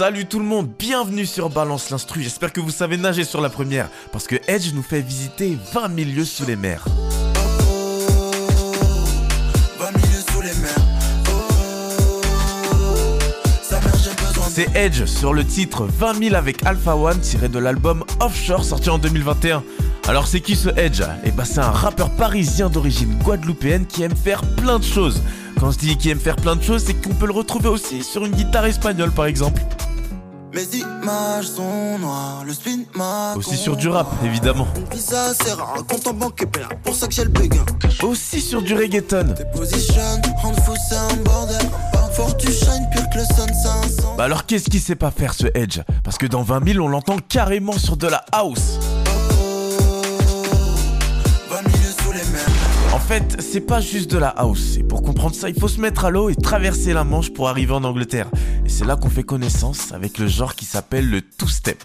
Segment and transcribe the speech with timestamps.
[0.00, 2.22] Salut tout le monde, bienvenue sur Balance l'Instru.
[2.22, 5.94] J'espère que vous savez nager sur la première, parce que Edge nous fait visiter 20
[5.94, 6.86] 000 lieux sous les mers.
[14.48, 18.88] C'est Edge sur le titre 20 000 avec Alpha One tiré de l'album Offshore sorti
[18.88, 19.62] en 2021.
[20.08, 21.02] Alors c'est qui ce Edge?
[21.24, 25.20] Eh bah c'est un rappeur parisien d'origine guadeloupéenne qui aime faire plein de choses.
[25.58, 28.02] Quand je dis qu'il aime faire plein de choses, c'est qu'on peut le retrouver aussi
[28.02, 29.60] sur une guitare espagnole par exemple.
[30.52, 32.82] Mes images sont noires, le spin
[33.36, 34.66] Aussi sur du rap, évidemment.
[36.82, 37.64] pour ça que j'ai le béguin.
[38.02, 39.34] Aussi sur du reggaeton.
[44.18, 45.80] Bah alors qu'est-ce qu'il sait pas faire ce Edge?
[46.02, 48.78] Parce que dans 20 000 on l'entend carrément sur de la house.
[52.92, 54.76] En fait, c'est pas juste de la house.
[54.76, 57.48] Et pour comprendre ça, il faut se mettre à l'eau et traverser la Manche pour
[57.48, 58.28] arriver en Angleterre.
[58.64, 61.78] Et c'est là qu'on fait connaissance avec le genre qui s'appelle le two-step.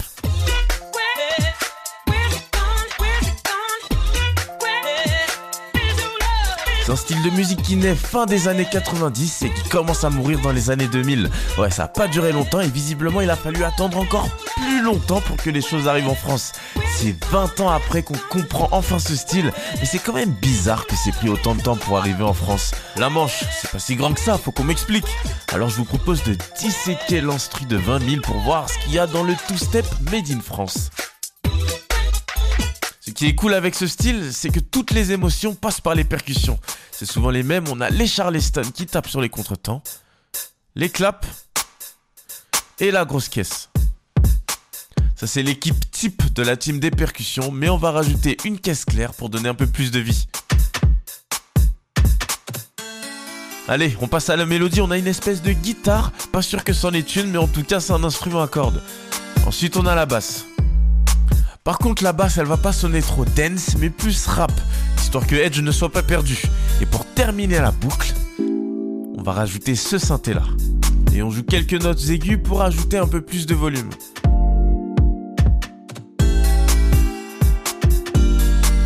[6.86, 10.12] C'est un style de musique qui naît fin des années 90 et qui commence à
[10.12, 11.32] mourir dans les années 2000.
[11.58, 15.20] Ouais, ça a pas duré longtemps et visiblement il a fallu attendre encore plus longtemps
[15.22, 16.52] pour que les choses arrivent en France.
[16.96, 20.96] C'est 20 ans après qu'on comprend enfin ce style, mais c'est quand même bizarre que
[20.96, 22.76] c'est pris autant de temps pour arriver en France.
[22.98, 25.08] La Manche, c'est pas si grand que ça, faut qu'on m'explique.
[25.52, 29.00] Alors je vous propose de disséquer l'instru de 20 000 pour voir ce qu'il y
[29.00, 30.92] a dans le two-step made in France.
[33.16, 36.60] Qui est cool avec ce style, c'est que toutes les émotions passent par les percussions.
[36.92, 39.82] C'est souvent les mêmes, on a les Charleston qui tapent sur les contretemps,
[40.76, 41.26] les claps
[42.80, 43.70] et la grosse caisse.
[45.16, 48.84] Ça c'est l'équipe type de la team des percussions, mais on va rajouter une caisse
[48.84, 50.28] claire pour donner un peu plus de vie.
[53.70, 56.74] Allez, on passe à la mélodie, on a une espèce de guitare, pas sûr que
[56.74, 58.84] c'en est une, mais en tout cas c'est un instrument à cordes.
[59.48, 60.46] Ensuite on a la basse.
[61.66, 64.52] Par contre, la basse, elle va pas sonner trop dense, mais plus rap,
[65.00, 66.40] histoire que Edge ne soit pas perdu.
[66.80, 70.44] Et pour terminer la boucle, on va rajouter ce synthé là.
[71.12, 73.90] Et on joue quelques notes aiguës pour ajouter un peu plus de volume.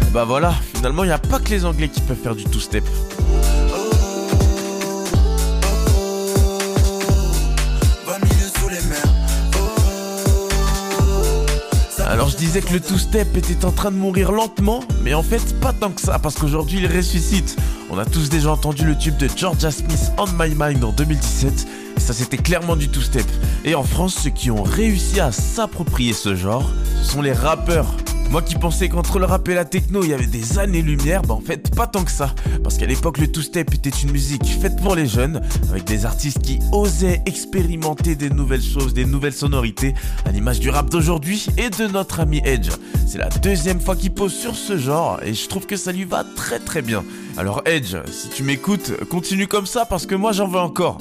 [0.07, 2.45] Et bah voilà, finalement, il n'y a pas que les Anglais qui peuvent faire du
[2.45, 2.85] two-step.
[12.39, 15.91] Disais que le two-step était en train de mourir lentement, mais en fait pas tant
[15.91, 17.57] que ça, parce qu'aujourd'hui il ressuscite.
[17.89, 21.67] On a tous déjà entendu le tube de Georgia Smith On My Mind en 2017,
[21.97, 23.25] et ça c'était clairement du two-step.
[23.65, 26.71] Et en France, ceux qui ont réussi à s'approprier ce genre,
[27.03, 27.93] ce sont les rappeurs.
[28.31, 31.33] Moi qui pensais qu'entre le rap et la techno il y avait des années-lumière, bah
[31.33, 32.35] en fait pas tant que ça.
[32.63, 35.41] Parce qu'à l'époque le two-step était une musique faite pour les jeunes,
[35.71, 39.95] avec des artistes qui osaient expérimenter des nouvelles choses, des nouvelles sonorités,
[40.25, 42.69] à l'image du rap d'aujourd'hui et de notre ami Edge.
[43.07, 46.03] C'est la deuxième fois qu'il pose sur ce genre et je trouve que ça lui
[46.03, 47.03] va très très bien.
[47.35, 50.99] Alors Edge, si tu m'écoutes, continue comme ça parce que moi j'en veux encore.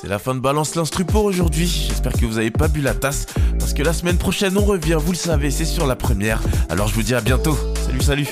[0.00, 1.66] C'est la fin de Balance l'Instru pour aujourd'hui.
[1.88, 3.26] J'espère que vous n'avez pas bu la tasse.
[3.58, 6.40] Parce que la semaine prochaine, on revient, vous le savez, c'est sur la première.
[6.68, 7.58] Alors je vous dis à bientôt.
[7.84, 8.28] Salut, salut.